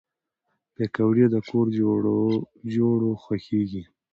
[0.75, 1.67] پکورې د کور
[2.73, 3.83] جوړو خوښېږي